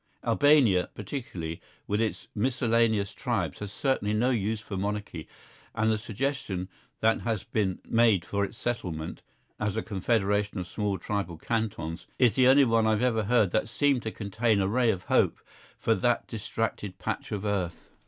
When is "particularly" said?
0.95-1.61